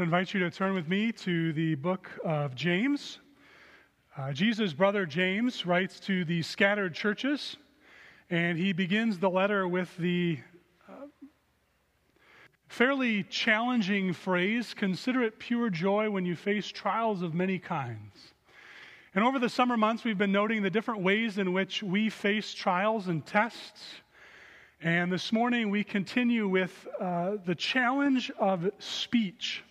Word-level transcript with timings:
would 0.00 0.06
invite 0.06 0.32
you 0.32 0.40
to 0.40 0.50
turn 0.50 0.72
with 0.72 0.88
me 0.88 1.12
to 1.12 1.52
the 1.52 1.74
book 1.74 2.08
of 2.24 2.54
James. 2.54 3.18
Uh, 4.16 4.32
Jesus' 4.32 4.72
brother 4.72 5.04
James 5.04 5.66
writes 5.66 6.00
to 6.00 6.24
the 6.24 6.40
scattered 6.40 6.94
churches, 6.94 7.58
and 8.30 8.56
he 8.56 8.72
begins 8.72 9.18
the 9.18 9.28
letter 9.28 9.68
with 9.68 9.94
the 9.98 10.38
uh, 10.88 10.92
fairly 12.66 13.24
challenging 13.24 14.14
phrase 14.14 14.72
consider 14.72 15.22
it 15.22 15.38
pure 15.38 15.68
joy 15.68 16.08
when 16.08 16.24
you 16.24 16.34
face 16.34 16.68
trials 16.68 17.20
of 17.20 17.34
many 17.34 17.58
kinds. 17.58 18.32
And 19.14 19.22
over 19.22 19.38
the 19.38 19.50
summer 19.50 19.76
months, 19.76 20.02
we've 20.02 20.16
been 20.16 20.32
noting 20.32 20.62
the 20.62 20.70
different 20.70 21.02
ways 21.02 21.36
in 21.36 21.52
which 21.52 21.82
we 21.82 22.08
face 22.08 22.54
trials 22.54 23.08
and 23.08 23.26
tests. 23.26 23.82
And 24.80 25.12
this 25.12 25.30
morning, 25.30 25.68
we 25.68 25.84
continue 25.84 26.48
with 26.48 26.88
uh, 26.98 27.32
the 27.44 27.54
challenge 27.54 28.30
of 28.38 28.70
speech 28.78 29.62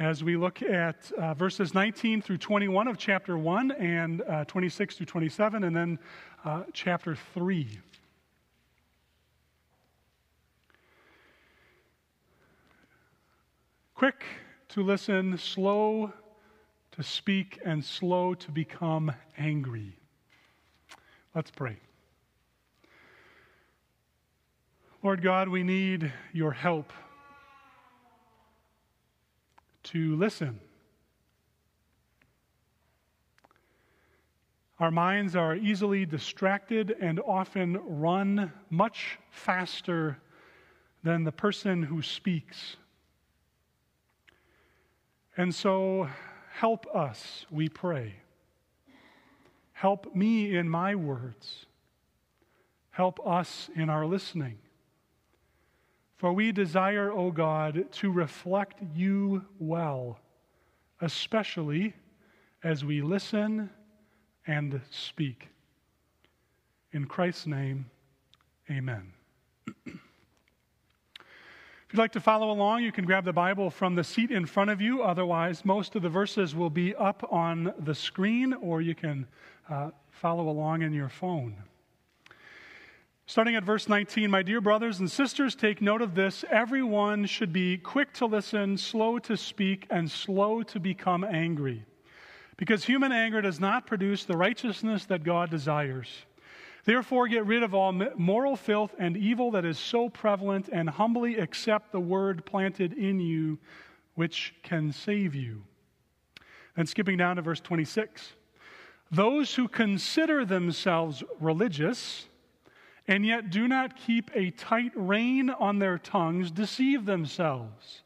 as 0.00 0.24
we 0.24 0.34
look 0.34 0.62
at 0.62 1.12
uh, 1.18 1.34
verses 1.34 1.74
19 1.74 2.22
through 2.22 2.38
21 2.38 2.88
of 2.88 2.96
chapter 2.96 3.36
1 3.36 3.72
and 3.72 4.22
uh, 4.22 4.46
26 4.46 4.96
through 4.96 5.04
27, 5.04 5.62
and 5.62 5.76
then 5.76 5.98
uh, 6.42 6.62
chapter 6.72 7.14
3. 7.34 7.68
Quick 13.94 14.24
to 14.70 14.82
listen, 14.82 15.36
slow 15.36 16.10
to 16.92 17.02
speak, 17.02 17.58
and 17.62 17.84
slow 17.84 18.32
to 18.32 18.50
become 18.50 19.12
angry. 19.36 19.98
Let's 21.34 21.50
pray. 21.50 21.76
Lord 25.02 25.20
God, 25.20 25.50
we 25.50 25.62
need 25.62 26.10
your 26.32 26.52
help 26.52 26.90
to 29.84 30.16
listen. 30.16 30.60
Our 34.78 34.90
minds 34.90 35.36
are 35.36 35.54
easily 35.54 36.06
distracted 36.06 36.96
and 37.00 37.20
often 37.20 37.78
run 37.84 38.50
much 38.70 39.18
faster 39.30 40.18
than 41.02 41.24
the 41.24 41.32
person 41.32 41.82
who 41.82 42.00
speaks. 42.00 42.76
And 45.36 45.54
so, 45.54 46.08
help 46.52 46.86
us, 46.94 47.44
we 47.50 47.68
pray. 47.68 48.14
Help 49.72 50.14
me 50.14 50.56
in 50.56 50.68
my 50.68 50.94
words. 50.94 51.66
Help 52.90 53.20
us 53.26 53.70
in 53.74 53.88
our 53.88 54.06
listening. 54.06 54.58
For 56.20 56.34
we 56.34 56.52
desire, 56.52 57.10
O 57.10 57.30
God, 57.30 57.90
to 57.92 58.12
reflect 58.12 58.82
you 58.94 59.42
well, 59.58 60.18
especially 61.00 61.94
as 62.62 62.84
we 62.84 63.00
listen 63.00 63.70
and 64.46 64.82
speak. 64.90 65.48
In 66.92 67.06
Christ's 67.06 67.46
name, 67.46 67.86
amen. 68.70 69.14
If 69.86 69.94
you'd 71.94 71.98
like 71.98 72.12
to 72.12 72.20
follow 72.20 72.52
along, 72.52 72.84
you 72.84 72.92
can 72.92 73.04
grab 73.04 73.24
the 73.24 73.32
Bible 73.32 73.70
from 73.70 73.96
the 73.96 74.04
seat 74.04 74.30
in 74.30 74.46
front 74.46 74.70
of 74.70 74.80
you. 74.80 75.02
Otherwise, 75.02 75.64
most 75.64 75.96
of 75.96 76.02
the 76.02 76.08
verses 76.08 76.54
will 76.54 76.70
be 76.70 76.94
up 76.94 77.26
on 77.32 77.74
the 77.80 77.94
screen, 77.94 78.52
or 78.52 78.80
you 78.80 78.94
can 78.94 79.26
uh, 79.68 79.90
follow 80.10 80.50
along 80.50 80.82
in 80.82 80.92
your 80.92 81.08
phone. 81.08 81.56
Starting 83.30 83.54
at 83.54 83.62
verse 83.62 83.88
19, 83.88 84.28
my 84.28 84.42
dear 84.42 84.60
brothers 84.60 84.98
and 84.98 85.08
sisters, 85.08 85.54
take 85.54 85.80
note 85.80 86.02
of 86.02 86.16
this. 86.16 86.44
Everyone 86.50 87.24
should 87.26 87.52
be 87.52 87.78
quick 87.78 88.12
to 88.14 88.26
listen, 88.26 88.76
slow 88.76 89.20
to 89.20 89.36
speak, 89.36 89.86
and 89.88 90.10
slow 90.10 90.64
to 90.64 90.80
become 90.80 91.22
angry. 91.22 91.84
Because 92.56 92.82
human 92.82 93.12
anger 93.12 93.40
does 93.40 93.60
not 93.60 93.86
produce 93.86 94.24
the 94.24 94.36
righteousness 94.36 95.04
that 95.04 95.22
God 95.22 95.48
desires. 95.48 96.08
Therefore, 96.84 97.28
get 97.28 97.46
rid 97.46 97.62
of 97.62 97.72
all 97.72 97.92
moral 98.16 98.56
filth 98.56 98.96
and 98.98 99.16
evil 99.16 99.52
that 99.52 99.64
is 99.64 99.78
so 99.78 100.08
prevalent, 100.08 100.68
and 100.72 100.90
humbly 100.90 101.36
accept 101.38 101.92
the 101.92 102.00
word 102.00 102.44
planted 102.44 102.94
in 102.94 103.20
you, 103.20 103.60
which 104.16 104.56
can 104.64 104.90
save 104.90 105.36
you. 105.36 105.62
And 106.76 106.88
skipping 106.88 107.18
down 107.18 107.36
to 107.36 107.42
verse 107.42 107.60
26 107.60 108.32
Those 109.12 109.54
who 109.54 109.68
consider 109.68 110.44
themselves 110.44 111.22
religious, 111.38 112.26
and 113.10 113.26
yet 113.26 113.50
do 113.50 113.66
not 113.66 113.96
keep 113.96 114.30
a 114.36 114.52
tight 114.52 114.92
rein 114.94 115.50
on 115.50 115.80
their 115.80 115.98
tongues, 115.98 116.52
deceive 116.52 117.04
themselves, 117.04 118.04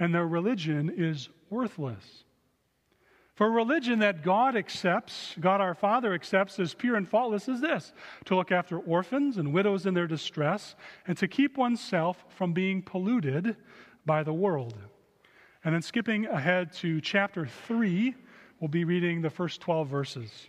and 0.00 0.12
their 0.12 0.26
religion 0.26 0.92
is 0.94 1.28
worthless. 1.48 2.24
For 3.36 3.48
religion 3.48 4.00
that 4.00 4.24
God 4.24 4.56
accepts, 4.56 5.36
God 5.38 5.60
our 5.60 5.76
Father 5.76 6.12
accepts 6.12 6.58
as 6.58 6.74
pure 6.74 6.96
and 6.96 7.08
faultless 7.08 7.48
is 7.48 7.60
this 7.60 7.92
to 8.24 8.34
look 8.34 8.50
after 8.50 8.78
orphans 8.80 9.36
and 9.38 9.54
widows 9.54 9.86
in 9.86 9.94
their 9.94 10.08
distress, 10.08 10.74
and 11.06 11.16
to 11.18 11.28
keep 11.28 11.56
oneself 11.56 12.24
from 12.28 12.52
being 12.52 12.82
polluted 12.82 13.56
by 14.04 14.24
the 14.24 14.34
world. 14.34 14.76
And 15.64 15.72
then 15.72 15.82
skipping 15.82 16.26
ahead 16.26 16.72
to 16.74 17.00
chapter 17.00 17.46
3, 17.46 18.12
we'll 18.58 18.66
be 18.66 18.84
reading 18.84 19.22
the 19.22 19.30
first 19.30 19.60
12 19.60 19.86
verses. 19.86 20.48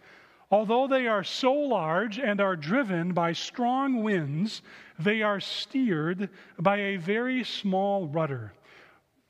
Although 0.51 0.87
they 0.87 1.07
are 1.07 1.23
so 1.23 1.53
large 1.53 2.19
and 2.19 2.41
are 2.41 2.57
driven 2.57 3.13
by 3.13 3.31
strong 3.31 4.03
winds, 4.03 4.61
they 4.99 5.21
are 5.21 5.39
steered 5.39 6.29
by 6.59 6.77
a 6.77 6.97
very 6.97 7.45
small 7.45 8.07
rudder, 8.07 8.51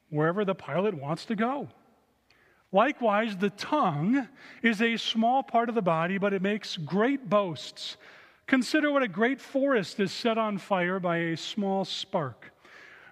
wherever 0.09 0.43
the 0.43 0.55
pilot 0.55 0.95
wants 0.95 1.25
to 1.25 1.35
go. 1.35 1.69
Likewise, 2.71 3.37
the 3.37 3.51
tongue 3.51 4.27
is 4.63 4.81
a 4.81 4.97
small 4.97 5.43
part 5.43 5.69
of 5.69 5.75
the 5.75 5.81
body, 5.81 6.17
but 6.17 6.33
it 6.33 6.41
makes 6.41 6.75
great 6.75 7.29
boasts. 7.29 7.97
Consider 8.47 8.91
what 8.91 9.03
a 9.03 9.07
great 9.07 9.39
forest 9.39 9.99
is 9.99 10.11
set 10.11 10.39
on 10.39 10.57
fire 10.57 10.99
by 10.99 11.17
a 11.17 11.37
small 11.37 11.85
spark. 11.85 12.51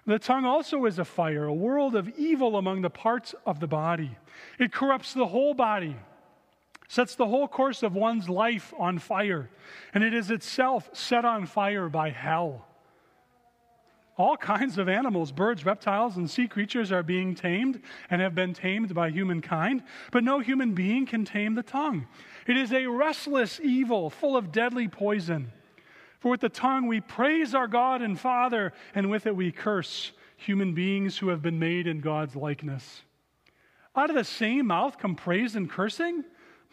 The 0.04 0.18
tongue 0.18 0.44
also 0.44 0.86
is 0.86 0.98
a 0.98 1.04
fire, 1.04 1.44
a 1.44 1.54
world 1.54 1.94
of 1.94 2.08
evil 2.18 2.56
among 2.56 2.80
the 2.80 2.90
parts 2.90 3.34
of 3.46 3.60
the 3.60 3.68
body. 3.68 4.16
It 4.58 4.72
corrupts 4.72 5.14
the 5.14 5.26
whole 5.26 5.54
body 5.54 5.94
sets 6.90 7.14
the 7.14 7.26
whole 7.26 7.46
course 7.46 7.84
of 7.84 7.94
one's 7.94 8.28
life 8.28 8.74
on 8.76 8.98
fire, 8.98 9.48
and 9.94 10.02
it 10.02 10.12
is 10.12 10.28
itself 10.28 10.90
set 10.92 11.24
on 11.24 11.46
fire 11.46 11.88
by 11.88 12.10
hell. 12.10 12.66
All 14.16 14.36
kinds 14.36 14.76
of 14.76 14.88
animals, 14.88 15.30
birds, 15.30 15.64
reptiles, 15.64 16.16
and 16.16 16.28
sea 16.28 16.48
creatures 16.48 16.90
are 16.90 17.04
being 17.04 17.36
tamed 17.36 17.80
and 18.10 18.20
have 18.20 18.34
been 18.34 18.54
tamed 18.54 18.92
by 18.92 19.10
humankind, 19.10 19.84
but 20.10 20.24
no 20.24 20.40
human 20.40 20.74
being 20.74 21.06
can 21.06 21.24
tame 21.24 21.54
the 21.54 21.62
tongue. 21.62 22.08
It 22.48 22.56
is 22.56 22.72
a 22.72 22.88
restless 22.88 23.60
evil 23.62 24.10
full 24.10 24.36
of 24.36 24.50
deadly 24.50 24.88
poison. 24.88 25.52
For 26.18 26.32
with 26.32 26.40
the 26.40 26.48
tongue 26.48 26.88
we 26.88 27.00
praise 27.00 27.54
our 27.54 27.68
God 27.68 28.02
and 28.02 28.18
Father, 28.18 28.72
and 28.96 29.08
with 29.08 29.26
it 29.26 29.36
we 29.36 29.52
curse 29.52 30.10
human 30.36 30.74
beings 30.74 31.16
who 31.16 31.28
have 31.28 31.40
been 31.40 31.60
made 31.60 31.86
in 31.86 32.00
God's 32.00 32.34
likeness. 32.34 33.02
Out 33.94 34.10
of 34.10 34.16
the 34.16 34.24
same 34.24 34.66
mouth 34.66 34.98
come 34.98 35.14
praise 35.14 35.54
and 35.54 35.70
cursing? 35.70 36.24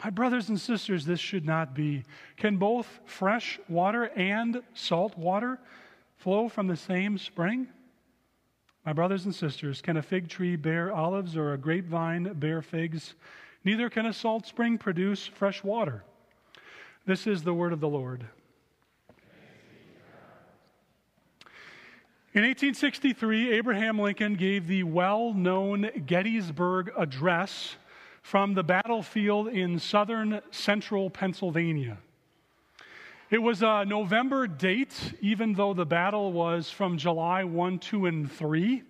My 0.02 0.10
brothers 0.10 0.48
and 0.48 0.60
sisters, 0.60 1.04
this 1.04 1.18
should 1.18 1.44
not 1.44 1.74
be. 1.74 2.04
Can 2.36 2.56
both 2.56 3.00
fresh 3.04 3.58
water 3.68 4.04
and 4.16 4.62
salt 4.72 5.18
water 5.18 5.58
flow 6.16 6.48
from 6.48 6.68
the 6.68 6.76
same 6.76 7.18
spring? 7.18 7.68
My 8.86 8.92
brothers 8.92 9.24
and 9.24 9.34
sisters, 9.34 9.82
can 9.82 9.96
a 9.96 10.02
fig 10.02 10.28
tree 10.28 10.56
bear 10.56 10.92
olives 10.92 11.36
or 11.36 11.52
a 11.52 11.58
grapevine 11.58 12.32
bear 12.34 12.62
figs? 12.62 13.14
Neither 13.64 13.90
can 13.90 14.06
a 14.06 14.12
salt 14.12 14.46
spring 14.46 14.78
produce 14.78 15.26
fresh 15.26 15.64
water. 15.64 16.04
This 17.04 17.26
is 17.26 17.42
the 17.42 17.52
word 17.52 17.72
of 17.72 17.80
the 17.80 17.88
Lord. 17.88 18.24
In 22.34 22.44
1863, 22.44 23.52
Abraham 23.52 23.98
Lincoln 23.98 24.34
gave 24.34 24.68
the 24.68 24.84
well 24.84 25.34
known 25.34 25.90
Gettysburg 26.06 26.92
Address 26.96 27.76
from 28.28 28.52
the 28.52 28.62
battlefield 28.62 29.48
in 29.48 29.78
southern 29.78 30.42
central 30.50 31.08
Pennsylvania. 31.08 31.96
It 33.30 33.38
was 33.38 33.62
a 33.62 33.86
November 33.86 34.46
date, 34.46 35.14
even 35.22 35.54
though 35.54 35.72
the 35.72 35.86
battle 35.86 36.30
was 36.30 36.68
from 36.68 36.98
July 36.98 37.44
1, 37.44 37.78
2, 37.78 38.04
and 38.04 38.30
3. 38.30 38.82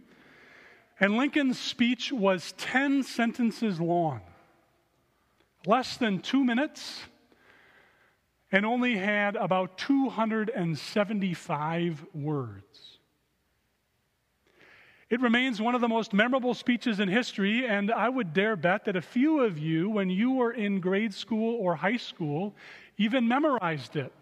And 0.98 1.16
Lincoln's 1.16 1.56
speech 1.56 2.10
was 2.10 2.52
10 2.58 3.04
sentences 3.04 3.80
long, 3.80 4.22
less 5.66 5.96
than 5.98 6.18
two 6.18 6.42
minutes, 6.42 7.02
and 8.50 8.66
only 8.66 8.96
had 8.96 9.36
about 9.36 9.78
275 9.78 12.06
words. 12.12 12.97
It 15.10 15.22
remains 15.22 15.60
one 15.60 15.74
of 15.74 15.80
the 15.80 15.88
most 15.88 16.12
memorable 16.12 16.52
speeches 16.52 17.00
in 17.00 17.08
history, 17.08 17.66
and 17.66 17.90
I 17.90 18.10
would 18.10 18.34
dare 18.34 18.56
bet 18.56 18.84
that 18.84 18.96
a 18.96 19.00
few 19.00 19.40
of 19.40 19.58
you, 19.58 19.88
when 19.88 20.10
you 20.10 20.32
were 20.32 20.52
in 20.52 20.80
grade 20.80 21.14
school 21.14 21.54
or 21.54 21.74
high 21.74 21.96
school, 21.96 22.54
even 22.98 23.26
memorized 23.26 23.96
it. 23.96 24.12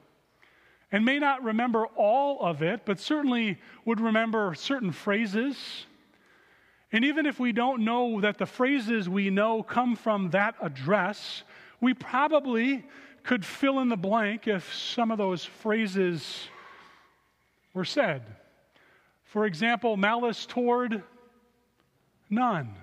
And 0.93 1.05
may 1.05 1.19
not 1.19 1.43
remember 1.43 1.87
all 1.97 2.41
of 2.41 2.63
it, 2.63 2.83
but 2.85 3.01
certainly 3.01 3.59
would 3.85 4.01
remember 4.01 4.55
certain 4.55 4.93
phrases. 4.93 5.57
And 6.93 7.05
even 7.05 7.27
if 7.27 7.41
we 7.41 7.51
don't 7.51 7.85
know 7.85 8.21
that 8.21 8.39
the 8.39 8.47
phrases 8.47 9.09
we 9.09 9.29
know 9.29 9.65
come 9.65 9.97
from 9.97 10.31
that 10.31 10.55
address, 10.63 11.43
we 11.81 11.95
probably 11.95 12.87
could 13.25 13.45
fill 13.45 13.81
in 13.81 13.89
the 13.89 13.97
blank 13.97 14.47
if 14.47 14.73
some 14.73 15.11
of 15.11 15.19
those 15.19 15.45
phrases 15.45 16.49
were 17.75 17.85
said. 17.85 18.23
For 19.27 19.45
example, 19.47 19.97
malice 19.97 20.47
toward 20.47 21.03
none. 22.31 22.75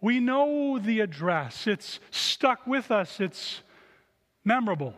We 0.00 0.18
know 0.18 0.78
the 0.78 1.00
address, 1.00 1.66
it's 1.66 2.00
stuck 2.10 2.66
with 2.66 2.90
us, 2.90 3.20
it's 3.20 3.62
memorable. 4.44 4.94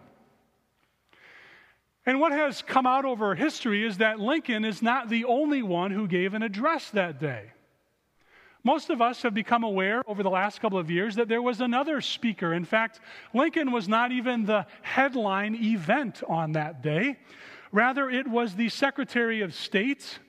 And 2.06 2.20
what 2.20 2.32
has 2.32 2.62
come 2.62 2.86
out 2.86 3.04
over 3.04 3.34
history 3.34 3.86
is 3.86 3.98
that 3.98 4.20
Lincoln 4.20 4.64
is 4.64 4.82
not 4.82 5.08
the 5.08 5.24
only 5.26 5.62
one 5.62 5.90
who 5.90 6.06
gave 6.06 6.34
an 6.34 6.42
address 6.42 6.90
that 6.90 7.20
day. 7.20 7.52
Most 8.62 8.88
of 8.88 9.02
us 9.02 9.20
have 9.22 9.34
become 9.34 9.62
aware 9.62 10.02
over 10.06 10.22
the 10.22 10.30
last 10.30 10.60
couple 10.60 10.78
of 10.78 10.90
years 10.90 11.16
that 11.16 11.28
there 11.28 11.42
was 11.42 11.60
another 11.60 12.00
speaker. 12.00 12.54
In 12.54 12.64
fact, 12.64 13.00
Lincoln 13.34 13.72
was 13.72 13.88
not 13.88 14.10
even 14.10 14.46
the 14.46 14.66
headline 14.80 15.54
event 15.54 16.22
on 16.26 16.52
that 16.52 16.82
day. 16.82 17.18
Rather, 17.74 18.08
it 18.08 18.28
was 18.28 18.54
the 18.54 18.68
Secretary 18.68 19.40
of 19.40 19.52
State 19.52 20.20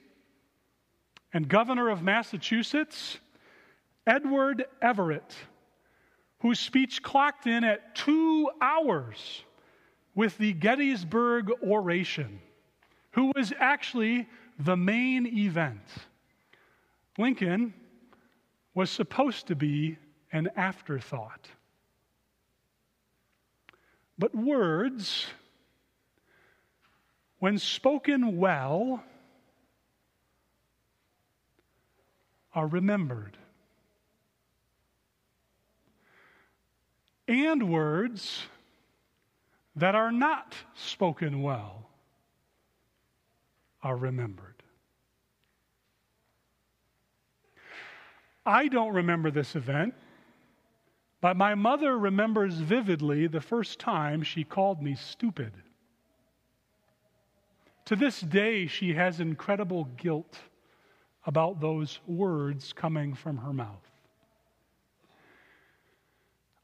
and 1.32 1.48
Governor 1.48 1.90
of 1.90 2.02
Massachusetts, 2.02 3.18
Edward 4.04 4.64
Everett, 4.82 5.32
whose 6.40 6.58
speech 6.58 7.04
clocked 7.04 7.46
in 7.46 7.62
at 7.62 7.94
two 7.94 8.50
hours 8.60 9.44
with 10.16 10.36
the 10.38 10.54
Gettysburg 10.54 11.52
Oration, 11.62 12.40
who 13.12 13.30
was 13.36 13.52
actually 13.60 14.28
the 14.58 14.76
main 14.76 15.24
event. 15.24 15.86
Lincoln 17.16 17.72
was 18.74 18.90
supposed 18.90 19.46
to 19.46 19.54
be 19.54 19.98
an 20.32 20.48
afterthought. 20.56 21.46
But 24.18 24.34
words 24.34 25.28
when 27.38 27.58
spoken 27.58 28.38
well, 28.38 29.02
are 32.54 32.66
remembered. 32.66 33.36
And 37.28 37.70
words 37.70 38.44
that 39.74 39.94
are 39.94 40.10
not 40.10 40.54
spoken 40.74 41.42
well 41.42 41.90
are 43.82 43.96
remembered. 43.96 44.62
I 48.46 48.68
don't 48.68 48.94
remember 48.94 49.30
this 49.30 49.54
event, 49.54 49.94
but 51.20 51.36
my 51.36 51.54
mother 51.54 51.98
remembers 51.98 52.54
vividly 52.54 53.26
the 53.26 53.40
first 53.40 53.78
time 53.80 54.22
she 54.22 54.44
called 54.44 54.80
me 54.80 54.94
stupid. 54.94 55.52
To 57.86 57.96
this 57.96 58.20
day, 58.20 58.66
she 58.66 58.94
has 58.94 59.20
incredible 59.20 59.84
guilt 59.96 60.38
about 61.24 61.60
those 61.60 62.00
words 62.06 62.72
coming 62.72 63.14
from 63.14 63.38
her 63.38 63.52
mouth. 63.52 63.90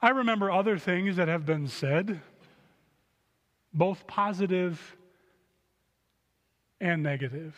I 0.00 0.10
remember 0.10 0.50
other 0.50 0.78
things 0.78 1.16
that 1.16 1.28
have 1.28 1.46
been 1.46 1.68
said, 1.68 2.20
both 3.72 4.04
positive 4.08 4.96
and. 6.80 7.54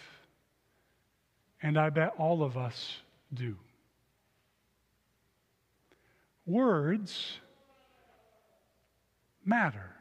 And 1.63 1.79
I 1.79 1.89
bet 1.89 2.13
all 2.19 2.43
of 2.43 2.59
us 2.59 2.99
do. 3.33 3.57
Words 6.45 7.39
matter. 9.43 9.95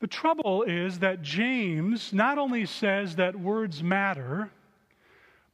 The 0.00 0.06
trouble 0.06 0.62
is 0.62 0.98
that 0.98 1.22
James 1.22 2.12
not 2.12 2.38
only 2.38 2.66
says 2.66 3.16
that 3.16 3.38
words 3.38 3.82
matter, 3.82 4.50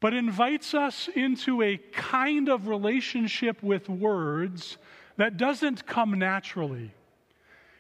but 0.00 0.14
invites 0.14 0.74
us 0.74 1.08
into 1.14 1.62
a 1.62 1.76
kind 1.92 2.48
of 2.48 2.66
relationship 2.66 3.62
with 3.62 3.88
words 3.88 4.78
that 5.16 5.36
doesn't 5.36 5.86
come 5.86 6.18
naturally. 6.18 6.92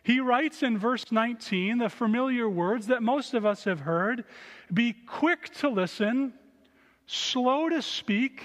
He 0.04 0.20
writes 0.20 0.62
in 0.62 0.78
verse 0.78 1.10
19 1.10 1.78
the 1.78 1.88
familiar 1.88 2.48
words 2.48 2.86
that 2.88 3.02
most 3.02 3.34
of 3.34 3.44
us 3.44 3.64
have 3.64 3.80
heard 3.80 4.24
be 4.72 4.92
quick 4.92 5.52
to 5.56 5.68
listen, 5.68 6.32
slow 7.06 7.68
to 7.68 7.82
speak, 7.82 8.42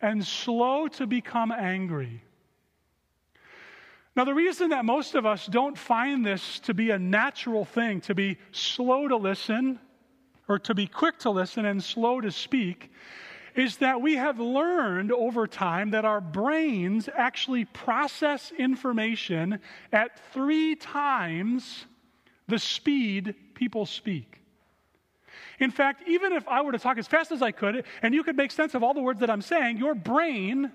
and 0.00 0.24
slow 0.24 0.86
to 0.88 1.06
become 1.06 1.50
angry. 1.50 2.22
Now, 4.16 4.24
the 4.24 4.32
reason 4.32 4.70
that 4.70 4.86
most 4.86 5.14
of 5.14 5.26
us 5.26 5.46
don't 5.46 5.76
find 5.76 6.24
this 6.24 6.58
to 6.60 6.72
be 6.72 6.90
a 6.90 6.98
natural 6.98 7.66
thing, 7.66 8.00
to 8.02 8.14
be 8.14 8.38
slow 8.50 9.08
to 9.08 9.16
listen, 9.16 9.78
or 10.48 10.58
to 10.60 10.74
be 10.74 10.86
quick 10.86 11.18
to 11.20 11.30
listen 11.30 11.66
and 11.66 11.84
slow 11.84 12.22
to 12.22 12.32
speak, 12.32 12.90
is 13.54 13.76
that 13.76 14.00
we 14.00 14.14
have 14.14 14.40
learned 14.40 15.12
over 15.12 15.46
time 15.46 15.90
that 15.90 16.06
our 16.06 16.22
brains 16.22 17.10
actually 17.14 17.66
process 17.66 18.52
information 18.58 19.58
at 19.92 20.18
three 20.32 20.76
times 20.76 21.84
the 22.48 22.58
speed 22.58 23.34
people 23.54 23.84
speak. 23.84 24.40
In 25.58 25.70
fact, 25.70 26.08
even 26.08 26.32
if 26.32 26.48
I 26.48 26.62
were 26.62 26.72
to 26.72 26.78
talk 26.78 26.96
as 26.96 27.06
fast 27.06 27.32
as 27.32 27.42
I 27.42 27.50
could 27.50 27.84
and 28.00 28.14
you 28.14 28.22
could 28.22 28.36
make 28.36 28.50
sense 28.50 28.74
of 28.74 28.82
all 28.82 28.94
the 28.94 29.00
words 29.00 29.20
that 29.20 29.28
I'm 29.28 29.42
saying, 29.42 29.76
your 29.76 29.94
brain 29.94 30.72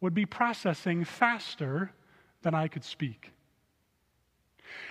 would 0.00 0.14
be 0.14 0.26
processing 0.26 1.04
faster 1.04 1.92
than 2.42 2.54
I 2.54 2.68
could 2.68 2.84
speak. 2.84 3.32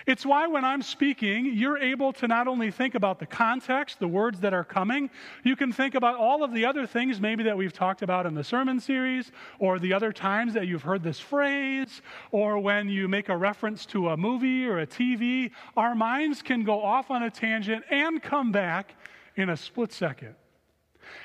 It's 0.06 0.26
why 0.26 0.46
when 0.46 0.64
I'm 0.64 0.82
speaking, 0.82 1.52
you're 1.54 1.78
able 1.78 2.12
to 2.14 2.28
not 2.28 2.48
only 2.48 2.70
think 2.70 2.94
about 2.94 3.18
the 3.18 3.26
context, 3.26 3.98
the 3.98 4.08
words 4.08 4.40
that 4.40 4.52
are 4.52 4.64
coming, 4.64 5.10
you 5.44 5.56
can 5.56 5.72
think 5.72 5.94
about 5.94 6.16
all 6.16 6.42
of 6.42 6.52
the 6.52 6.64
other 6.64 6.86
things 6.86 7.20
maybe 7.20 7.44
that 7.44 7.56
we've 7.56 7.72
talked 7.72 8.02
about 8.02 8.26
in 8.26 8.34
the 8.34 8.44
sermon 8.44 8.80
series, 8.80 9.30
or 9.58 9.78
the 9.78 9.92
other 9.92 10.12
times 10.12 10.54
that 10.54 10.66
you've 10.66 10.82
heard 10.82 11.02
this 11.02 11.20
phrase, 11.20 12.02
or 12.30 12.58
when 12.58 12.88
you 12.88 13.08
make 13.08 13.28
a 13.28 13.36
reference 13.36 13.86
to 13.86 14.10
a 14.10 14.16
movie 14.16 14.66
or 14.66 14.80
a 14.80 14.86
TV. 14.86 15.50
Our 15.76 15.94
minds 15.94 16.42
can 16.42 16.64
go 16.64 16.82
off 16.82 17.10
on 17.10 17.22
a 17.22 17.30
tangent 17.30 17.84
and 17.90 18.22
come 18.22 18.52
back 18.52 18.94
in 19.36 19.50
a 19.50 19.56
split 19.56 19.92
second. 19.92 20.34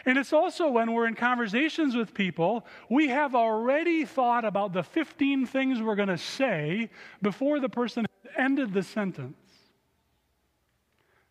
And 0.06 0.18
it's 0.18 0.34
also 0.34 0.70
when 0.70 0.94
we're 0.94 1.08
in 1.08 1.15
conversations 1.15 1.96
with 1.96 2.13
people, 2.13 2.65
we 2.89 3.08
have 3.10 3.36
already 3.36 4.06
thought 4.06 4.46
about 4.46 4.74
the 4.74 4.84
15 4.84 5.46
things 5.46 5.82
we're 5.82 5.96
going 5.96 6.10
to 6.10 6.18
say 6.18 6.89
before 7.22 7.60
the 7.60 7.70
person 7.70 8.06
ended 8.38 8.74
the 8.74 8.84
sentence. 8.84 9.38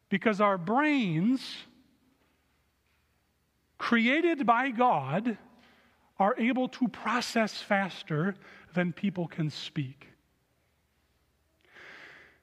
Because 0.08 0.40
our 0.40 0.58
brains, 0.58 1.40
created 3.78 4.46
by 4.46 4.70
God, 4.70 5.36
are 6.18 6.34
able 6.38 6.68
to 6.68 6.88
process 6.88 7.60
faster 7.60 8.36
than 8.74 8.92
people 8.92 9.26
can 9.26 9.50
speak. 9.50 10.08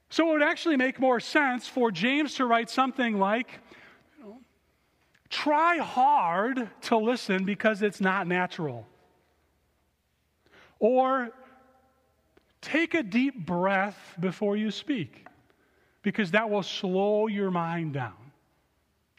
So 0.09 0.29
it 0.29 0.33
would 0.33 0.43
actually 0.43 0.75
make 0.75 0.99
more 0.99 1.21
sense 1.21 1.69
for 1.69 1.89
James 1.89 2.33
to 2.35 2.45
write 2.45 2.69
something 2.69 3.17
like, 3.17 3.61
Try 5.31 5.77
hard 5.77 6.69
to 6.81 6.97
listen 6.97 7.45
because 7.45 7.81
it's 7.81 8.01
not 8.01 8.27
natural. 8.27 8.85
Or 10.77 11.31
take 12.61 12.93
a 12.93 13.01
deep 13.01 13.45
breath 13.45 13.97
before 14.19 14.57
you 14.57 14.71
speak 14.71 15.25
because 16.03 16.31
that 16.31 16.49
will 16.49 16.63
slow 16.63 17.27
your 17.27 17.49
mind 17.49 17.93
down. 17.93 18.13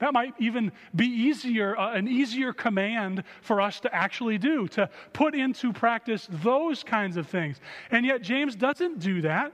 That 0.01 0.13
might 0.13 0.35
even 0.39 0.73
be 0.95 1.07
easier, 1.07 1.79
uh, 1.79 1.95
an 1.95 2.07
easier 2.07 2.53
command 2.53 3.23
for 3.41 3.61
us 3.61 3.81
to 3.81 3.95
actually 3.95 4.37
do, 4.37 4.69
to 4.69 4.91
put 5.15 5.35
into 5.35 5.73
practice 5.73 6.29
those 6.31 6.83
kinds 6.83 7.17
of 7.17 7.27
things. 7.27 7.59
And 7.91 8.05
yet, 8.05 8.21
James 8.21 8.55
doesn't 8.55 8.99
do 8.99 9.23
that. 9.23 9.53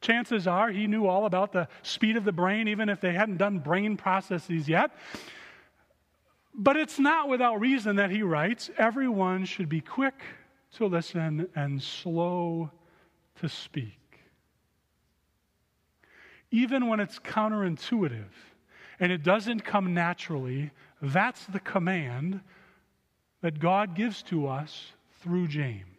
Chances 0.00 0.46
are 0.46 0.70
he 0.70 0.86
knew 0.86 1.06
all 1.06 1.26
about 1.26 1.52
the 1.52 1.68
speed 1.82 2.16
of 2.16 2.24
the 2.24 2.32
brain, 2.32 2.68
even 2.68 2.88
if 2.88 3.00
they 3.00 3.12
hadn't 3.12 3.36
done 3.36 3.58
brain 3.58 3.96
processes 3.96 4.68
yet. 4.68 4.90
But 6.54 6.76
it's 6.76 6.98
not 6.98 7.28
without 7.28 7.60
reason 7.60 7.96
that 7.96 8.10
he 8.10 8.22
writes 8.22 8.70
everyone 8.78 9.44
should 9.44 9.68
be 9.68 9.80
quick 9.80 10.14
to 10.76 10.86
listen 10.86 11.48
and 11.54 11.82
slow 11.82 12.70
to 13.40 13.48
speak. 13.48 13.98
Even 16.50 16.88
when 16.88 16.98
it's 16.98 17.18
counterintuitive 17.18 18.32
and 18.98 19.12
it 19.12 19.22
doesn't 19.22 19.60
come 19.60 19.94
naturally, 19.94 20.70
that's 21.00 21.44
the 21.46 21.60
command 21.60 22.40
that 23.40 23.58
God 23.58 23.94
gives 23.94 24.22
to 24.24 24.48
us 24.48 24.92
through 25.22 25.48
James. 25.48 25.89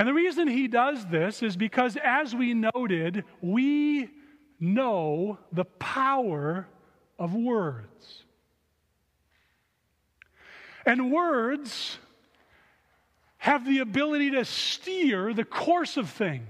And 0.00 0.08
the 0.08 0.14
reason 0.14 0.48
he 0.48 0.66
does 0.66 1.04
this 1.04 1.42
is 1.42 1.58
because, 1.58 1.98
as 2.02 2.34
we 2.34 2.54
noted, 2.54 3.22
we 3.42 4.08
know 4.58 5.38
the 5.52 5.66
power 5.66 6.66
of 7.18 7.34
words. 7.34 8.24
And 10.86 11.12
words 11.12 11.98
have 13.36 13.66
the 13.66 13.80
ability 13.80 14.30
to 14.30 14.46
steer 14.46 15.34
the 15.34 15.44
course 15.44 15.98
of 15.98 16.08
things. 16.08 16.46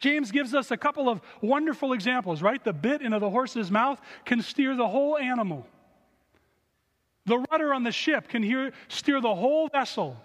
James 0.00 0.32
gives 0.32 0.54
us 0.54 0.72
a 0.72 0.76
couple 0.76 1.08
of 1.08 1.20
wonderful 1.40 1.92
examples, 1.92 2.42
right? 2.42 2.64
The 2.64 2.72
bit 2.72 3.00
into 3.00 3.20
the 3.20 3.30
horse's 3.30 3.70
mouth 3.70 4.00
can 4.24 4.42
steer 4.42 4.74
the 4.74 4.88
whole 4.88 5.16
animal. 5.16 5.68
The 7.26 7.38
rudder 7.48 7.72
on 7.72 7.84
the 7.84 7.92
ship 7.92 8.26
can 8.26 8.42
hear, 8.42 8.72
steer 8.88 9.20
the 9.20 9.36
whole 9.36 9.68
vessel. 9.68 10.16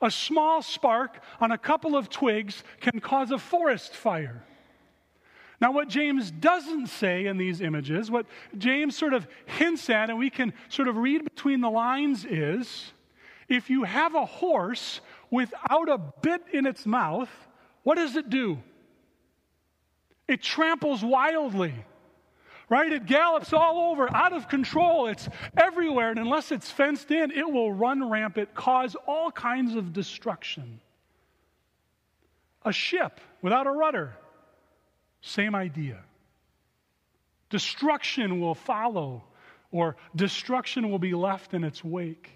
A 0.00 0.10
small 0.10 0.62
spark 0.62 1.20
on 1.40 1.50
a 1.50 1.58
couple 1.58 1.96
of 1.96 2.08
twigs 2.08 2.62
can 2.80 3.00
cause 3.00 3.30
a 3.30 3.38
forest 3.38 3.94
fire. 3.94 4.44
Now, 5.60 5.72
what 5.72 5.88
James 5.88 6.30
doesn't 6.30 6.86
say 6.86 7.26
in 7.26 7.36
these 7.36 7.60
images, 7.60 8.10
what 8.10 8.26
James 8.56 8.96
sort 8.96 9.12
of 9.12 9.26
hints 9.46 9.90
at, 9.90 10.08
and 10.08 10.18
we 10.18 10.30
can 10.30 10.52
sort 10.68 10.86
of 10.86 10.96
read 10.96 11.24
between 11.24 11.60
the 11.60 11.70
lines, 11.70 12.24
is 12.24 12.92
if 13.48 13.68
you 13.68 13.82
have 13.82 14.14
a 14.14 14.24
horse 14.24 15.00
without 15.30 15.88
a 15.88 15.98
bit 15.98 16.42
in 16.52 16.64
its 16.64 16.86
mouth, 16.86 17.30
what 17.82 17.96
does 17.96 18.14
it 18.14 18.30
do? 18.30 18.58
It 20.28 20.42
tramples 20.42 21.02
wildly, 21.02 21.74
right? 22.68 22.92
It 22.92 23.06
gallops 23.06 23.52
all 23.52 23.90
over, 23.90 24.14
out 24.14 24.32
of 24.32 24.48
control. 24.48 25.06
It's 25.06 25.28
everywhere. 25.56 26.10
And 26.10 26.18
unless 26.18 26.52
it's 26.52 26.70
fenced 26.70 27.10
in, 27.10 27.30
it 27.30 27.50
will 27.50 27.72
run 27.72 28.08
rampant, 28.08 28.54
cause 28.54 28.96
all 29.06 29.30
kinds 29.30 29.74
of 29.74 29.92
destruction. 29.92 30.80
A 32.64 32.72
ship 32.72 33.20
without 33.40 33.66
a 33.66 33.70
rudder, 33.70 34.14
same 35.20 35.54
idea. 35.54 35.98
Destruction 37.50 38.40
will 38.40 38.54
follow, 38.54 39.24
or 39.70 39.96
destruction 40.14 40.90
will 40.90 40.98
be 40.98 41.14
left 41.14 41.54
in 41.54 41.64
its 41.64 41.82
wake. 41.82 42.30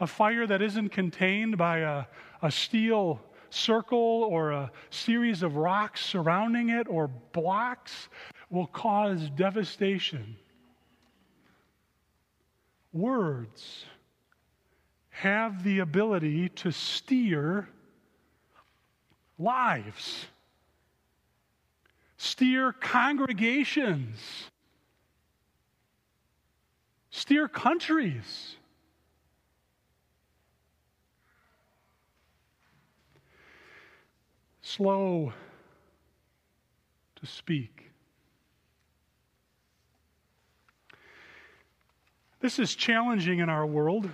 A 0.00 0.06
fire 0.06 0.46
that 0.46 0.62
isn't 0.62 0.90
contained 0.90 1.58
by 1.58 1.78
a, 1.78 2.04
a 2.40 2.50
steel 2.50 3.20
circle 3.50 3.98
or 3.98 4.52
a 4.52 4.70
series 4.90 5.42
of 5.42 5.56
rocks 5.56 6.04
surrounding 6.04 6.70
it 6.70 6.86
or 6.88 7.08
blocks 7.08 8.08
will 8.50 8.66
cause 8.66 9.30
devastation. 9.30 10.36
Words 12.92 13.84
have 15.10 15.64
the 15.64 15.80
ability 15.80 16.48
to 16.50 16.70
steer 16.70 17.68
lives, 19.38 20.26
steer 22.16 22.72
congregations, 22.72 24.18
steer 27.10 27.48
countries. 27.48 28.57
Slow 34.68 35.32
to 37.16 37.26
speak. 37.26 37.90
This 42.40 42.58
is 42.58 42.74
challenging 42.74 43.38
in 43.38 43.48
our 43.48 43.66
world. 43.66 44.04
And 44.04 44.12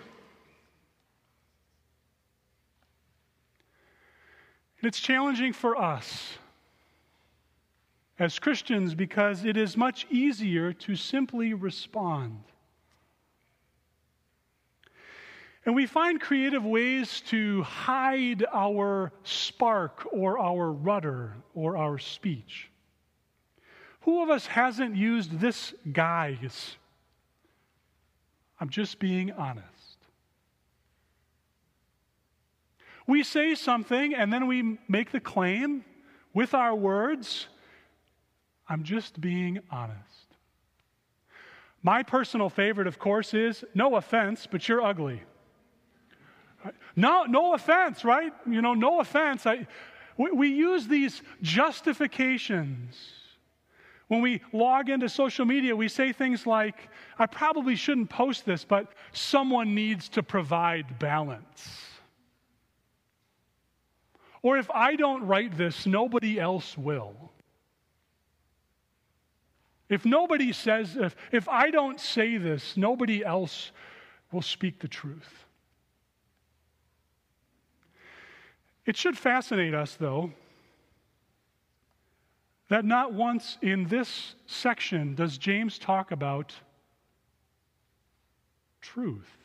it's 4.88 5.00
challenging 5.00 5.52
for 5.52 5.76
us 5.76 6.38
as 8.18 8.38
Christians 8.38 8.94
because 8.94 9.44
it 9.44 9.56
is 9.56 9.76
much 9.76 10.06
easier 10.08 10.72
to 10.72 10.94
simply 10.94 11.52
respond. 11.52 12.44
And 15.66 15.74
we 15.74 15.86
find 15.86 16.20
creative 16.20 16.64
ways 16.64 17.22
to 17.28 17.62
hide 17.62 18.44
our 18.52 19.12
spark 19.22 20.06
or 20.12 20.38
our 20.38 20.70
rudder 20.70 21.36
or 21.54 21.76
our 21.76 21.98
speech. 21.98 22.70
Who 24.02 24.22
of 24.22 24.28
us 24.28 24.46
hasn't 24.46 24.94
used 24.94 25.40
this 25.40 25.72
guise? 25.90 26.76
I'm 28.60 28.68
just 28.68 28.98
being 28.98 29.32
honest. 29.32 29.64
We 33.06 33.22
say 33.22 33.54
something 33.54 34.14
and 34.14 34.32
then 34.32 34.46
we 34.46 34.78
make 34.88 35.12
the 35.12 35.20
claim 35.20 35.84
with 36.34 36.52
our 36.52 36.74
words 36.74 37.46
I'm 38.68 38.82
just 38.82 39.20
being 39.20 39.60
honest. 39.70 40.00
My 41.82 42.02
personal 42.02 42.48
favorite, 42.48 42.86
of 42.86 42.98
course, 42.98 43.34
is 43.34 43.62
no 43.74 43.96
offense, 43.96 44.48
but 44.50 44.66
you're 44.68 44.82
ugly. 44.82 45.22
No, 46.96 47.24
no 47.24 47.54
offense, 47.54 48.04
right? 48.04 48.32
You 48.46 48.62
know, 48.62 48.74
no 48.74 49.00
offense. 49.00 49.46
I, 49.46 49.66
we, 50.16 50.30
we 50.30 50.48
use 50.48 50.86
these 50.86 51.22
justifications. 51.42 52.96
When 54.08 54.20
we 54.20 54.42
log 54.52 54.90
into 54.90 55.08
social 55.08 55.44
media, 55.44 55.74
we 55.74 55.88
say 55.88 56.12
things 56.12 56.46
like, 56.46 56.88
I 57.18 57.26
probably 57.26 57.74
shouldn't 57.74 58.10
post 58.10 58.44
this, 58.44 58.64
but 58.64 58.92
someone 59.12 59.74
needs 59.74 60.08
to 60.10 60.22
provide 60.22 60.98
balance. 60.98 61.80
Or 64.42 64.58
if 64.58 64.70
I 64.70 64.96
don't 64.96 65.26
write 65.26 65.56
this, 65.56 65.86
nobody 65.86 66.38
else 66.38 66.76
will. 66.76 67.14
If 69.88 70.04
nobody 70.04 70.52
says, 70.52 70.96
if, 70.96 71.16
if 71.32 71.48
I 71.48 71.70
don't 71.70 71.98
say 71.98 72.36
this, 72.36 72.76
nobody 72.76 73.24
else 73.24 73.72
will 74.32 74.42
speak 74.42 74.80
the 74.80 74.88
truth. 74.88 75.43
It 78.86 78.96
should 78.96 79.16
fascinate 79.16 79.74
us, 79.74 79.94
though, 79.94 80.32
that 82.68 82.84
not 82.84 83.12
once 83.12 83.58
in 83.62 83.86
this 83.88 84.34
section 84.46 85.14
does 85.14 85.38
James 85.38 85.78
talk 85.78 86.10
about 86.10 86.54
truth. 88.80 89.38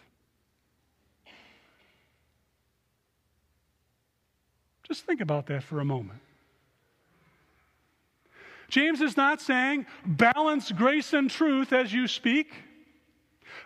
Just 4.83 5.05
think 5.05 5.21
about 5.21 5.45
that 5.47 5.63
for 5.63 5.79
a 5.79 5.85
moment. 5.85 6.19
James 8.69 9.01
is 9.01 9.15
not 9.17 9.41
saying 9.41 9.85
balance 10.05 10.71
grace 10.71 11.13
and 11.13 11.29
truth 11.29 11.73
as 11.73 11.93
you 11.93 12.07
speak, 12.07 12.51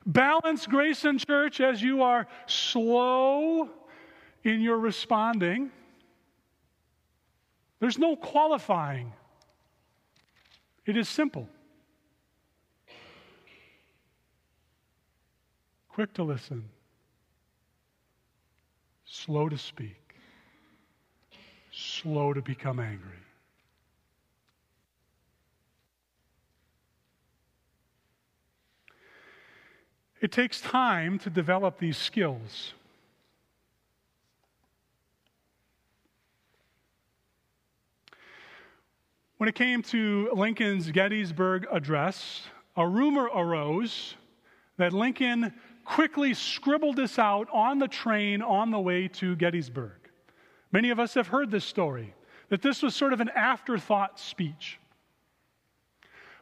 balance 0.05 0.65
grace 0.67 1.03
and 1.03 1.19
church 1.25 1.59
as 1.59 1.81
you 1.81 2.03
are 2.03 2.27
slow 2.45 3.69
in 4.43 4.61
your 4.61 4.77
responding. 4.77 5.71
There's 7.79 7.97
no 7.97 8.15
qualifying, 8.15 9.11
it 10.85 10.95
is 10.97 11.09
simple. 11.09 11.47
Quick 15.89 16.13
to 16.13 16.23
listen, 16.23 16.69
slow 19.05 19.47
to 19.47 19.57
speak, 19.57 20.15
slow 21.71 22.33
to 22.33 22.41
become 22.41 22.79
angry. 22.79 23.19
It 30.19 30.31
takes 30.31 30.61
time 30.61 31.19
to 31.19 31.29
develop 31.29 31.79
these 31.79 31.97
skills. 31.97 32.73
When 39.43 39.49
it 39.49 39.55
came 39.55 39.81
to 39.81 40.29
Lincoln's 40.33 40.89
Gettysburg 40.89 41.67
Address, 41.69 42.43
a 42.77 42.87
rumor 42.87 43.25
arose 43.25 44.15
that 44.77 44.93
Lincoln 44.93 45.53
quickly 45.83 46.33
scribbled 46.33 46.95
this 46.95 47.19
out 47.19 47.49
on 47.51 47.77
the 47.77 47.89
train 47.89 48.41
on 48.41 48.71
the 48.71 48.79
way 48.79 49.09
to 49.09 49.35
Gettysburg. 49.35 50.09
Many 50.71 50.91
of 50.91 50.99
us 51.01 51.13
have 51.15 51.27
heard 51.27 51.51
this 51.51 51.65
story, 51.65 52.13
that 52.47 52.61
this 52.61 52.81
was 52.81 52.95
sort 52.95 53.11
of 53.11 53.19
an 53.19 53.31
afterthought 53.35 54.17
speech. 54.17 54.79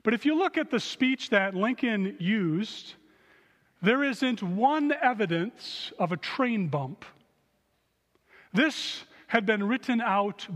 But 0.03 0.13
if 0.13 0.24
you 0.24 0.36
look 0.36 0.55
at 0.55 0.70
the 0.70 0.79
speech 0.79 1.31
that 1.31 1.55
Lincoln 1.55 2.15
used, 2.20 2.93
there 3.81 4.03
isn't 4.03 4.43
one 4.43 4.93
evidence 5.01 5.91
of 5.98 6.12
a 6.12 6.17
train 6.17 6.67
bump. 6.67 7.03
This 8.53 9.05
had 9.25 9.48
been 9.48 9.63
written 9.63 10.01
out 10.01 10.48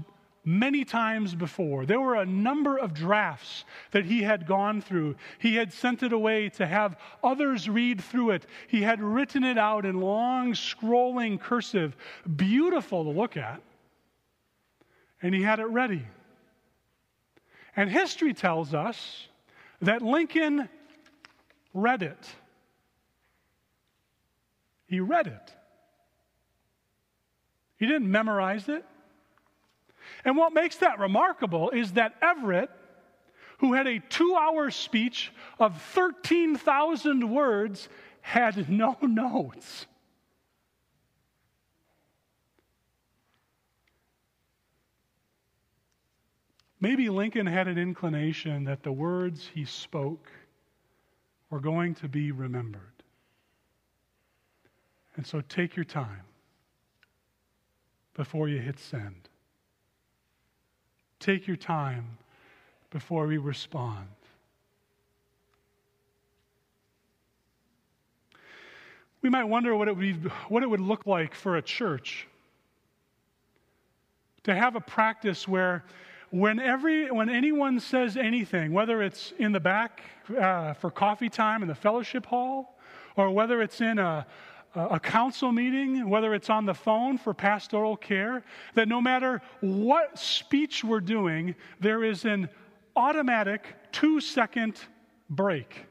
many 0.45 0.85
times 0.85 1.33
before. 1.33 1.85
There 1.85 1.99
were 1.99 2.15
a 2.15 2.25
number 2.25 2.77
of 2.77 2.93
drafts 2.93 3.65
that 3.91 4.05
he 4.05 4.21
had 4.21 4.45
gone 4.45 4.79
through. 4.79 5.15
He 5.39 5.55
had 5.55 5.73
sent 5.73 6.03
it 6.03 6.13
away 6.13 6.49
to 6.49 6.65
have 6.65 6.97
others 7.23 7.67
read 7.67 7.99
through 7.99 8.31
it. 8.31 8.45
He 8.67 8.83
had 8.83 9.01
written 9.01 9.43
it 9.43 9.57
out 9.57 9.85
in 9.85 9.99
long, 9.99 10.53
scrolling 10.53 11.39
cursive, 11.39 11.97
beautiful 12.35 13.03
to 13.03 13.09
look 13.09 13.35
at. 13.35 13.61
And 15.21 15.33
he 15.33 15.41
had 15.41 15.59
it 15.59 15.65
ready. 15.65 16.05
And 17.75 17.89
history 17.89 18.33
tells 18.33 18.73
us 18.73 19.27
that 19.81 20.01
Lincoln 20.01 20.69
read 21.73 22.03
it. 22.03 22.29
He 24.87 24.99
read 24.99 25.27
it. 25.27 25.53
He 27.77 27.85
didn't 27.85 28.09
memorize 28.09 28.69
it. 28.69 28.85
And 30.25 30.35
what 30.35 30.53
makes 30.53 30.77
that 30.77 30.99
remarkable 30.99 31.69
is 31.69 31.93
that 31.93 32.15
Everett, 32.19 32.71
who 33.59 33.73
had 33.73 33.85
a 33.85 33.99
two 33.99 34.35
hour 34.35 34.71
speech 34.71 35.31
of 35.59 35.79
13,000 35.93 37.29
words, 37.29 37.87
had 38.21 38.67
no 38.67 38.97
notes. 39.01 39.85
Maybe 46.81 47.09
Lincoln 47.09 47.47
had 47.47 47.67
an 47.67 47.77
inclination 47.77 48.65
that 48.65 48.83
the 48.83 48.91
words 48.91 49.49
he 49.53 49.65
spoke 49.65 50.31
were 51.49 51.59
going 51.59 51.95
to 51.95 52.07
be 52.07 52.31
remembered. 52.31 52.81
And 55.15 55.25
so 55.25 55.41
take 55.41 55.75
your 55.75 55.85
time 55.85 56.23
before 58.13 58.49
you 58.49 58.59
hit 58.59 58.79
send. 58.79 59.29
Take 61.19 61.47
your 61.47 61.57
time 61.57 62.17
before 62.91 63.27
we 63.27 63.37
respond. 63.37 64.07
We 69.21 69.29
might 69.29 69.45
wonder 69.45 69.75
what 69.75 69.87
it, 69.87 69.97
would 69.97 70.21
be, 70.21 70.29
what 70.49 70.61
it 70.61 70.69
would 70.69 70.79
look 70.79 71.07
like 71.07 71.33
for 71.33 71.57
a 71.57 71.61
church 71.61 72.27
to 74.43 74.53
have 74.53 74.75
a 74.75 74.81
practice 74.81 75.47
where 75.47 75.83
when, 76.29 76.59
every, 76.59 77.09
when 77.09 77.29
anyone 77.29 77.79
says 77.79 78.17
anything, 78.17 78.71
whether 78.71 79.01
it's 79.01 79.33
in 79.39 79.51
the 79.51 79.59
back 79.59 80.03
uh, 80.39 80.73
for 80.73 80.91
coffee 80.91 81.29
time 81.29 81.63
in 81.63 81.67
the 81.67 81.75
fellowship 81.75 82.25
hall, 82.27 82.77
or 83.15 83.31
whether 83.31 83.61
it's 83.61 83.81
in 83.81 83.97
a, 83.97 84.27
a 84.75 84.99
council 84.99 85.51
meeting, 85.51 86.09
whether 86.09 86.33
it's 86.33 86.49
on 86.49 86.65
the 86.65 86.73
phone 86.73 87.17
for 87.17 87.33
pastoral 87.33 87.95
care, 87.95 88.43
that 88.73 88.87
no 88.87 89.01
matter 89.01 89.41
what 89.61 90.19
speech 90.19 90.83
we're 90.83 90.99
doing, 90.99 91.55
there 91.79 92.03
is 92.03 92.25
an 92.25 92.49
automatic 92.95 93.75
two 93.91 94.19
second 94.19 94.79
break. 95.29 95.85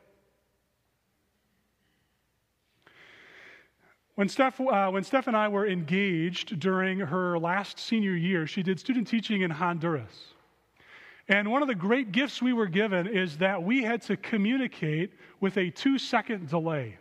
When 4.14 4.28
Steph, 4.28 4.60
uh, 4.60 4.90
when 4.90 5.02
Steph 5.02 5.26
and 5.26 5.36
I 5.36 5.48
were 5.48 5.66
engaged 5.66 6.60
during 6.60 7.00
her 7.00 7.36
last 7.38 7.80
senior 7.80 8.14
year, 8.14 8.46
she 8.46 8.62
did 8.62 8.78
student 8.78 9.08
teaching 9.08 9.42
in 9.42 9.50
Honduras. 9.50 10.34
And 11.26 11.50
one 11.50 11.62
of 11.62 11.68
the 11.68 11.74
great 11.74 12.12
gifts 12.12 12.40
we 12.40 12.52
were 12.52 12.66
given 12.66 13.08
is 13.08 13.38
that 13.38 13.62
we 13.62 13.82
had 13.82 14.02
to 14.02 14.16
communicate 14.16 15.12
with 15.40 15.56
a 15.56 15.70
two 15.70 15.98
second 15.98 16.48
delay. 16.48 16.98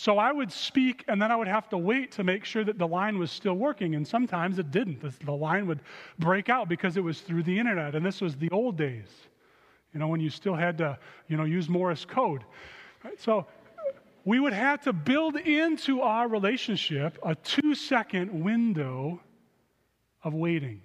So 0.00 0.16
I 0.16 0.32
would 0.32 0.50
speak, 0.50 1.04
and 1.08 1.20
then 1.20 1.30
I 1.30 1.36
would 1.36 1.46
have 1.46 1.68
to 1.68 1.76
wait 1.76 2.12
to 2.12 2.24
make 2.24 2.46
sure 2.46 2.64
that 2.64 2.78
the 2.78 2.88
line 2.88 3.18
was 3.18 3.30
still 3.30 3.52
working. 3.52 3.96
And 3.96 4.08
sometimes 4.08 4.58
it 4.58 4.70
didn't. 4.70 5.02
The, 5.26 5.30
line 5.30 5.66
would 5.66 5.80
break 6.18 6.48
out 6.48 6.70
because 6.70 6.96
it 6.96 7.04
was 7.04 7.20
through 7.20 7.42
the 7.42 7.58
internet. 7.58 7.94
And 7.94 8.02
this 8.02 8.22
was 8.22 8.34
the 8.34 8.48
old 8.48 8.78
days, 8.78 9.10
you 9.92 10.00
know, 10.00 10.08
when 10.08 10.18
you 10.18 10.30
still 10.30 10.54
had 10.54 10.78
to, 10.78 10.98
you 11.28 11.36
know, 11.36 11.44
use 11.44 11.68
Morse 11.68 12.06
code. 12.06 12.44
So 13.18 13.46
we 14.24 14.40
would 14.40 14.54
have 14.54 14.80
to 14.84 14.94
build 14.94 15.36
into 15.36 16.00
our 16.00 16.26
relationship 16.28 17.18
a 17.22 17.34
two 17.34 17.74
second 17.74 18.42
window 18.42 19.20
of 20.24 20.32
waiting. 20.32 20.80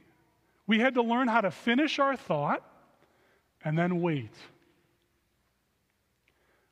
We 0.68 0.80
had 0.80 0.96
to 0.96 1.02
learn 1.02 1.30
how 1.30 1.40
to 1.40 1.52
finish 1.52 2.00
our 2.00 2.18
thought 2.18 2.70
and 3.64 3.80
then 3.80 4.02
wait. 4.02 4.34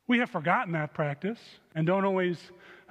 We 0.06 0.18
have 0.18 0.30
forgotten 0.30 0.72
that 0.72 0.92
practice 0.92 1.38
and 1.74 1.86
don't 1.86 2.04
always 2.04 2.38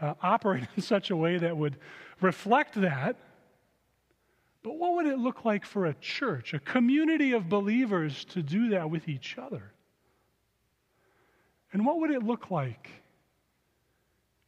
uh, 0.01 0.15
operate 0.21 0.67
in 0.75 0.81
such 0.81 1.11
a 1.11 1.15
way 1.15 1.37
that 1.37 1.55
would 1.55 1.77
reflect 2.21 2.75
that. 2.81 3.17
But 4.63 4.77
what 4.77 4.95
would 4.95 5.05
it 5.05 5.19
look 5.19 5.43
like 5.43 5.65
for 5.65 5.85
a 5.85 5.93
church, 5.95 6.53
a 6.53 6.59
community 6.59 7.33
of 7.33 7.49
believers, 7.49 8.23
to 8.25 8.41
do 8.41 8.69
that 8.69 8.89
with 8.89 9.09
each 9.09 9.37
other? 9.37 9.73
And 11.73 11.85
what 11.85 11.99
would 11.99 12.11
it 12.11 12.23
look 12.23 12.49
like 12.49 12.89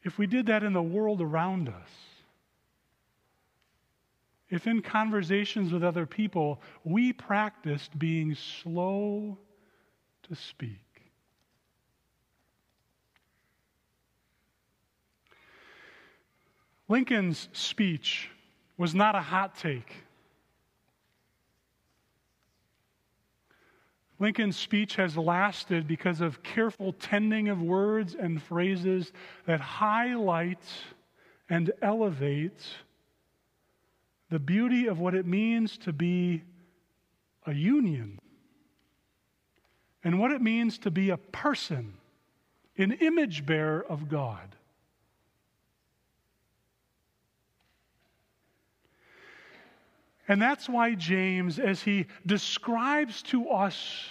if 0.04 0.18
we 0.18 0.28
did 0.28 0.46
that 0.46 0.64
in 0.64 0.74
the 0.74 0.82
world 0.82 1.22
around 1.22 1.68
us? 1.68 1.90
If 4.50 4.68
in 4.68 4.82
conversations 4.82 5.74
with 5.74 5.84
other 5.84 6.06
people 6.06 6.62
we 6.84 7.12
practiced 7.12 7.98
being 7.98 8.36
slow 8.36 9.38
to 10.24 10.36
speak? 10.36 10.85
Lincoln's 16.88 17.50
speech 17.54 18.30
was 18.78 18.94
not 18.94 19.16
a 19.16 19.22
hot 19.22 19.58
take. 19.58 20.06
Lincoln's 24.20 24.56
speech 24.56 24.96
has 24.96 25.18
lasted 25.18 25.88
because 25.88 26.22
of 26.22 26.42
careful 26.42 26.94
tending 26.94 27.50
of 27.50 27.62
words 27.62 28.16
and 28.16 28.42
phrases 28.42 29.12
that 29.46 29.60
highlight 29.60 30.64
and 31.50 31.72
elevate 31.82 32.64
the 34.30 34.40
beauty 34.40 34.88
of 34.88 35.00
what 35.00 35.16
it 35.16 35.26
means 35.26 35.78
to 35.80 35.92
be 35.92 36.44
a 37.46 37.54
union 37.54 38.20
and 40.04 40.20
what 40.20 40.32
it 40.32 40.42
means 40.42 40.78
to 40.78 40.92
be 40.92 41.10
a 41.10 41.18
person, 41.18 41.94
an 42.78 42.94
image 42.94 43.46
bearer 43.46 43.86
of 43.88 44.08
God. 44.08 44.56
And 50.28 50.42
that's 50.42 50.68
why 50.68 50.96
James, 50.96 51.60
as 51.60 51.82
he 51.82 52.08
describes 52.26 53.22
to 53.24 53.50
us 53.50 54.06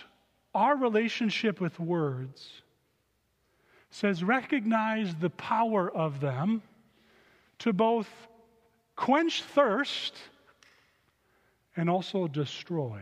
our 0.55 0.77
relationship 0.77 1.61
with 1.61 1.79
words, 1.81 2.62
says, 3.90 4.22
recognize 4.22 5.14
the 5.16 5.31
power 5.31 5.90
of 5.90 6.20
them 6.20 6.62
to 7.61 7.72
both 7.72 8.09
quench 8.96 9.42
thirst 9.42 10.14
and 11.77 11.90
also 11.90 12.29
destroy. 12.29 13.00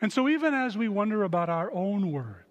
And 0.00 0.12
so, 0.12 0.28
even 0.28 0.52
as 0.52 0.76
we 0.76 0.88
wonder 0.88 1.24
about 1.24 1.48
our 1.48 1.72
own 1.72 2.12
words, 2.12 2.45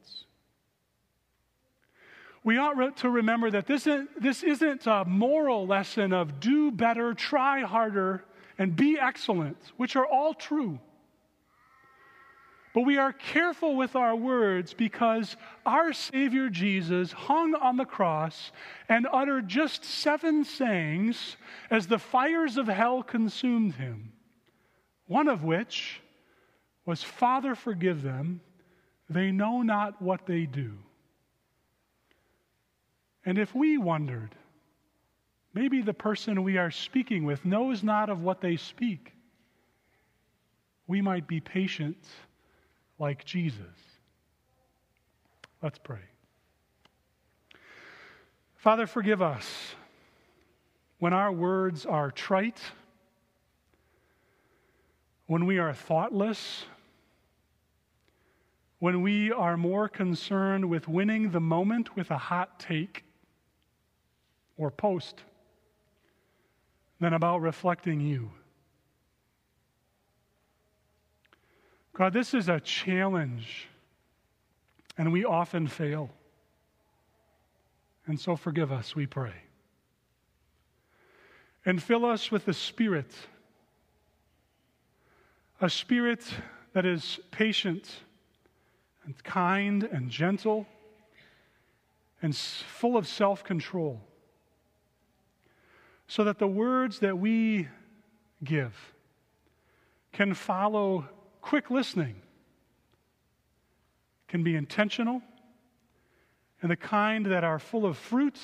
we 2.45 2.59
ought 2.59 2.97
to 2.97 3.09
remember 3.09 3.49
that 3.49 3.65
this 3.65 3.87
isn't, 3.87 4.21
this 4.21 4.43
isn't 4.43 4.85
a 4.85 5.03
moral 5.03 5.65
lesson 5.65 6.13
of 6.13 6.39
do 6.39 6.71
better, 6.71 7.15
try 7.15 7.61
harder, 7.61 8.23
and 8.59 8.75
be 8.75 8.99
excellent, 8.99 9.57
which 9.77 9.95
are 9.95 10.05
all 10.05 10.35
true. 10.35 10.79
But 12.75 12.81
we 12.81 12.99
are 12.99 13.13
careful 13.13 13.75
with 13.75 13.95
our 13.95 14.15
words 14.15 14.73
because 14.73 15.35
our 15.65 15.91
Savior 15.91 16.49
Jesus 16.49 17.11
hung 17.11 17.55
on 17.55 17.77
the 17.77 17.85
cross 17.85 18.51
and 18.87 19.07
uttered 19.11 19.47
just 19.47 19.83
seven 19.83 20.43
sayings 20.43 21.37
as 21.71 21.87
the 21.87 21.97
fires 21.97 22.57
of 22.57 22.67
hell 22.67 23.01
consumed 23.01 23.73
him. 23.75 24.11
One 25.07 25.27
of 25.27 25.43
which 25.43 25.99
was, 26.85 27.01
Father, 27.01 27.55
forgive 27.55 28.03
them. 28.03 28.41
They 29.09 29.31
know 29.31 29.63
not 29.63 29.99
what 29.99 30.27
they 30.27 30.45
do. 30.45 30.73
And 33.25 33.39
if 33.39 33.55
we 33.55 33.77
wondered, 33.77 34.35
maybe 35.53 35.81
the 35.81 35.93
person 35.93 36.43
we 36.43 36.57
are 36.57 36.69
speaking 36.69 37.25
with 37.25 37.43
knows 37.43 37.83
not 37.83 38.09
of 38.09 38.21
what 38.21 38.39
they 38.39 38.55
speak, 38.55 39.13
we 40.87 41.01
might 41.01 41.27
be 41.27 41.39
patient 41.39 41.97
like 42.99 43.25
Jesus. 43.25 43.59
Let's 45.63 45.79
pray. 45.79 46.01
Father, 48.55 48.85
forgive 48.85 49.21
us 49.21 49.73
when 50.99 51.13
our 51.13 51.31
words 51.31 51.85
are 51.85 52.11
trite, 52.11 52.61
when 55.25 55.45
we 55.47 55.57
are 55.57 55.73
thoughtless, 55.73 56.65
when 58.79 59.01
we 59.01 59.31
are 59.31 59.57
more 59.57 59.89
concerned 59.89 60.69
with 60.69 60.87
winning 60.87 61.31
the 61.31 61.39
moment 61.39 61.95
with 61.95 62.11
a 62.11 62.17
hot 62.17 62.59
take 62.59 63.03
or 64.57 64.71
post 64.71 65.23
than 66.99 67.13
about 67.13 67.41
reflecting 67.41 67.99
you. 67.99 68.31
God, 71.93 72.13
this 72.13 72.33
is 72.33 72.49
a 72.49 72.59
challenge, 72.59 73.69
and 74.97 75.13
we 75.13 75.23
often 75.23 75.67
fail. 75.67 76.09
And 78.05 78.19
so 78.19 78.35
forgive 78.35 78.71
us, 78.71 78.95
we 78.95 79.05
pray. 79.05 79.33
And 81.65 81.81
fill 81.81 82.05
us 82.05 82.31
with 82.31 82.45
the 82.45 82.53
Spirit, 82.53 83.11
a 85.61 85.69
Spirit 85.69 86.23
that 86.73 86.85
is 86.85 87.19
patient 87.31 87.89
and 89.05 89.23
kind 89.23 89.83
and 89.83 90.09
gentle 90.09 90.67
and 92.21 92.35
full 92.35 92.97
of 92.97 93.07
self 93.07 93.43
control, 93.43 94.01
so 96.07 96.23
that 96.23 96.39
the 96.39 96.47
words 96.47 96.99
that 96.99 97.17
we 97.17 97.67
give 98.43 98.93
can 100.11 100.33
follow 100.33 101.07
quick 101.41 101.69
listening, 101.69 102.15
can 104.27 104.43
be 104.43 104.55
intentional, 104.55 105.21
and 106.61 106.71
the 106.71 106.75
kind 106.75 107.25
that 107.27 107.43
are 107.43 107.59
full 107.59 107.85
of 107.85 107.97
fruit 107.97 108.39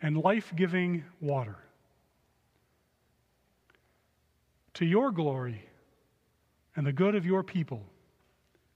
and 0.00 0.16
life 0.16 0.52
giving 0.56 1.04
water. 1.20 1.56
To 4.74 4.84
your 4.84 5.10
glory 5.10 5.64
and 6.76 6.86
the 6.86 6.92
good 6.92 7.14
of 7.16 7.26
your 7.26 7.42
people. 7.42 7.82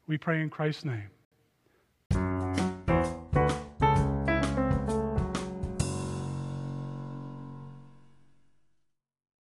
We 0.09 0.19
pray 0.19 0.43
in 0.43 0.51
Christ's 0.51 0.85
name. 0.85 1.11